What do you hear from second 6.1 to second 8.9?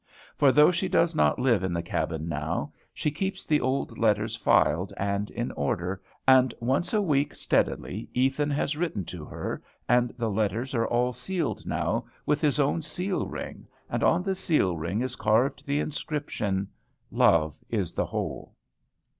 and once a week steadily Ethan has